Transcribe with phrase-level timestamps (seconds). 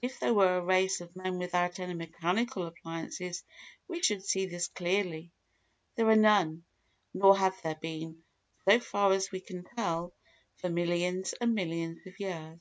[0.00, 3.42] If there were a race of men without any mechanical appliances
[3.88, 5.32] we should see this clearly.
[5.96, 6.62] There are none,
[7.12, 8.22] nor have there been,
[8.64, 10.12] so far as we can tell,
[10.58, 12.60] for millions and millions of years.